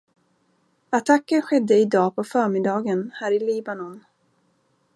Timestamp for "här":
3.15-3.31